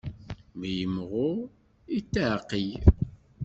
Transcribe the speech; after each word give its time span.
Mi 0.57 0.69
yimɣur, 0.77 1.37
yetɛeqqel. 1.93 2.69